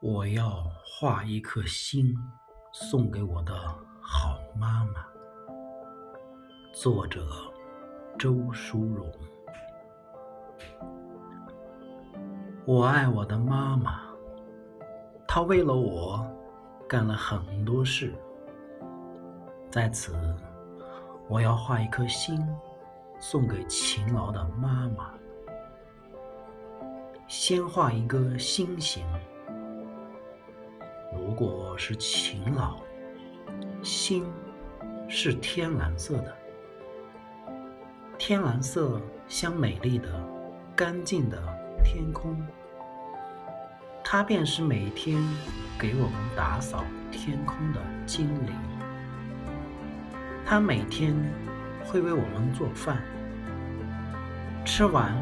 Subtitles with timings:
[0.00, 2.16] 我要画一颗心，
[2.72, 3.52] 送给我的
[4.00, 5.04] 好妈妈。
[6.72, 7.26] 作者：
[8.16, 9.12] 周淑荣。
[12.64, 14.02] 我爱我的妈妈，
[15.26, 16.24] 她为了我
[16.88, 18.14] 干了很多事。
[19.68, 20.14] 在此，
[21.28, 22.40] 我要画一颗心，
[23.18, 25.12] 送给勤劳的妈妈。
[27.26, 29.04] 先画一个心形。
[31.78, 32.80] 是勤劳，
[33.84, 34.26] 心
[35.08, 36.36] 是天蓝色的，
[38.18, 40.08] 天蓝色像美丽的、
[40.74, 41.40] 干净的
[41.84, 42.36] 天空，
[44.02, 45.22] 它便是每天
[45.78, 48.52] 给我们打扫天空的精灵。
[50.44, 51.14] 它每天
[51.84, 53.00] 会为我们做饭，
[54.64, 55.14] 吃完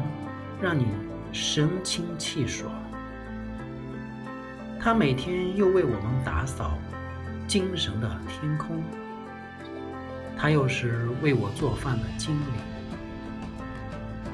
[0.59, 0.87] 让你
[1.31, 2.73] 神清气爽。
[4.87, 6.77] 他每天又为我们打扫
[7.45, 8.81] 精神的天空，
[10.37, 12.47] 他又是为我做饭的精灵。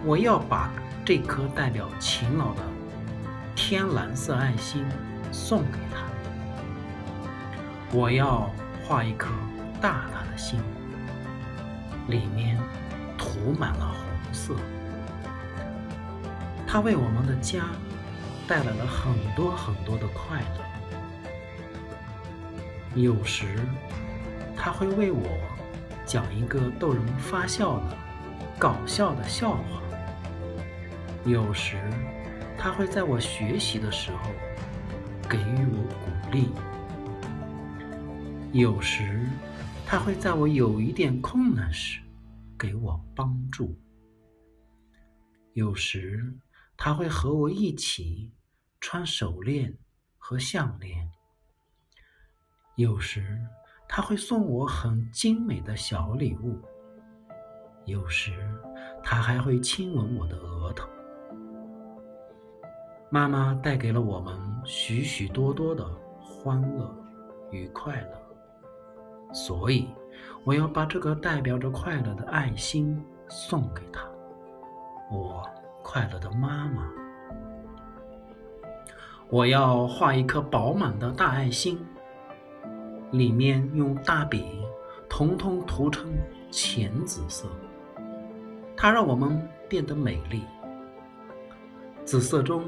[0.05, 0.72] 我要把
[1.03, 2.61] 这颗代表勤劳的
[3.55, 4.86] 天蓝色爱心
[5.31, 6.03] 送给他。
[7.92, 8.47] 我要
[8.86, 9.31] 画一颗
[9.81, 10.59] 大大的心，
[12.09, 12.59] 里面
[13.17, 14.53] 涂满了红色。
[16.67, 17.64] 他为我们的家。
[18.47, 20.63] 带来了很多很多的快乐。
[22.95, 23.59] 有时，
[24.55, 25.23] 他会为我
[26.05, 27.97] 讲一个逗人发笑的
[28.59, 29.81] 搞笑的笑话；
[31.25, 31.77] 有时，
[32.58, 34.30] 他会在我学习的时候
[35.27, 36.49] 给予我鼓励；
[38.52, 39.27] 有时，
[39.88, 41.99] 他会在我有一点困难时
[42.59, 43.75] 给我帮助；
[45.53, 46.31] 有时，
[46.75, 48.31] 他会和我一起
[48.79, 49.77] 穿手链
[50.17, 51.09] 和项链。
[52.75, 53.39] 有时
[53.88, 56.59] 他会送我很精美的小礼物。
[57.86, 58.31] 有时
[59.03, 60.89] 他还会亲吻我的额头。
[63.11, 65.87] 妈妈带给了我们许许多多的
[66.19, 66.92] 欢乐
[67.52, 69.87] 与快乐，所以
[70.43, 72.99] 我要把这个代表着快乐的爱心
[73.30, 74.09] 送给她。
[75.11, 75.48] 我。
[75.93, 76.89] 快乐的妈妈，
[79.30, 81.86] 我要画一颗饱满的大爱心，
[83.11, 84.43] 里面用大笔
[85.08, 86.11] 统统涂成
[86.49, 87.48] 浅紫色，
[88.76, 90.42] 它让我们变得美丽。
[92.04, 92.64] 紫色中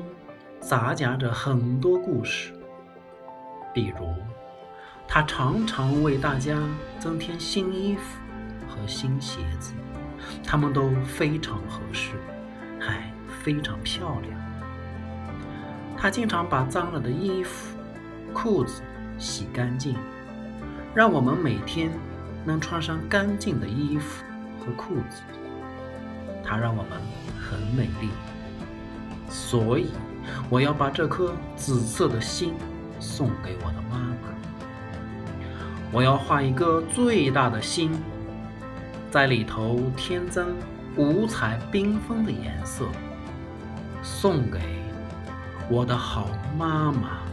[0.59, 2.53] 杂夹着很多故事，
[3.73, 4.05] 比如，
[5.07, 6.61] 它常常为大家
[6.99, 8.19] 增添新衣服
[8.67, 9.73] 和新鞋子，
[10.43, 12.11] 它们都非常合适。
[12.77, 13.11] 还
[13.45, 14.33] 非常漂亮。
[15.95, 17.77] 他经常把脏了的衣服、
[18.33, 18.81] 裤子
[19.19, 19.95] 洗干净，
[20.95, 21.91] 让我们每天
[22.43, 24.25] 能穿上干净的衣服
[24.59, 25.21] 和裤子。
[26.43, 26.93] 他让我们
[27.39, 28.09] 很美丽，
[29.29, 29.91] 所以
[30.49, 32.55] 我要把这颗紫色的心
[32.99, 34.33] 送给我的妈妈。
[35.91, 37.91] 我要画一个最大的心，
[39.11, 40.47] 在里头添增。
[40.97, 42.85] 五彩缤纷的颜色，
[44.05, 44.59] 送给
[45.67, 47.24] 我的好妈妈。